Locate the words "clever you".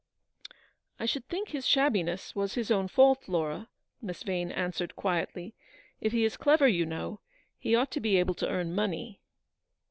6.37-6.87